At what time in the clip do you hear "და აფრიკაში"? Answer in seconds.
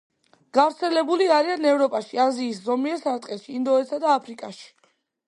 4.07-4.65